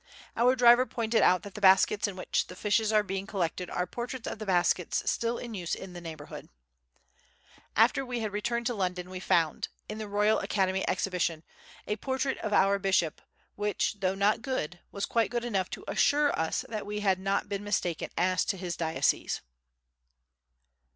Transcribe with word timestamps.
Our 0.35 0.55
driver 0.55 0.87
pointed 0.87 1.21
out 1.21 1.43
that 1.43 1.53
the 1.53 1.61
baskets 1.61 2.07
in 2.07 2.15
which 2.15 2.47
the 2.47 2.55
fishes 2.55 2.91
are 2.91 3.03
being 3.03 3.27
collected 3.27 3.69
are 3.69 3.85
portraits 3.85 4.27
of 4.27 4.39
the 4.39 4.47
baskets 4.47 5.07
still 5.07 5.37
in 5.37 5.53
use 5.53 5.75
in 5.75 5.93
the 5.93 6.01
neighbourhood. 6.01 6.49
After 7.75 8.03
we 8.03 8.19
had 8.21 8.31
returned 8.33 8.65
to 8.65 8.73
London 8.73 9.11
we 9.11 9.19
found, 9.19 9.67
in 9.87 9.99
the 9.99 10.07
Royal 10.07 10.39
Academy 10.39 10.83
Exhibition, 10.87 11.43
a 11.85 11.97
portrait 11.97 12.39
of 12.39 12.51
our 12.51 12.79
bishop 12.79 13.21
which, 13.53 13.97
though 13.99 14.15
not 14.15 14.41
good, 14.41 14.79
was 14.91 15.05
quite 15.05 15.29
good 15.29 15.45
enough 15.45 15.69
to 15.69 15.85
assure 15.87 16.31
us 16.35 16.65
that 16.67 16.87
we 16.87 17.01
had 17.01 17.19
not 17.19 17.47
been 17.47 17.63
mistaken 17.63 18.09
as 18.17 18.43
to 18.45 18.57
his 18.57 18.75
diocese. 18.75 19.41